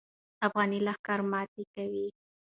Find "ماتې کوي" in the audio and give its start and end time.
1.31-2.07